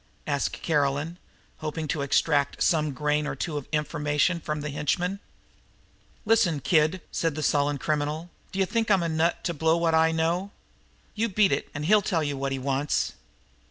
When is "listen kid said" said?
6.25-7.35